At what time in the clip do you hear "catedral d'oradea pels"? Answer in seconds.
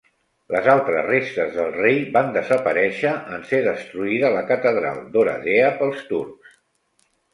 4.53-6.03